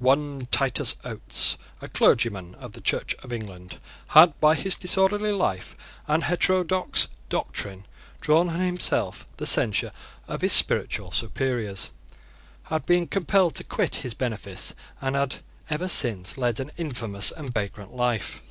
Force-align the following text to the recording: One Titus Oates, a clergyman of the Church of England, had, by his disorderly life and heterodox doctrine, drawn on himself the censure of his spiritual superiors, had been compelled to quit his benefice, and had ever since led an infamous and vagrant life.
One 0.00 0.48
Titus 0.50 0.96
Oates, 1.04 1.56
a 1.80 1.86
clergyman 1.86 2.56
of 2.56 2.72
the 2.72 2.80
Church 2.80 3.14
of 3.22 3.32
England, 3.32 3.78
had, 4.08 4.32
by 4.40 4.56
his 4.56 4.74
disorderly 4.74 5.30
life 5.30 5.76
and 6.08 6.24
heterodox 6.24 7.06
doctrine, 7.28 7.86
drawn 8.20 8.48
on 8.48 8.58
himself 8.58 9.28
the 9.36 9.46
censure 9.46 9.92
of 10.26 10.40
his 10.40 10.52
spiritual 10.52 11.12
superiors, 11.12 11.92
had 12.64 12.84
been 12.84 13.06
compelled 13.06 13.54
to 13.54 13.62
quit 13.62 13.94
his 14.02 14.12
benefice, 14.14 14.74
and 15.00 15.14
had 15.14 15.36
ever 15.70 15.86
since 15.86 16.36
led 16.36 16.58
an 16.58 16.72
infamous 16.76 17.30
and 17.30 17.54
vagrant 17.54 17.94
life. 17.94 18.42